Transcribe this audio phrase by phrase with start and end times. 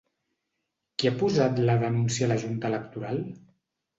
[1.01, 3.21] Qui ha posat la denúncia a la Junta electoral?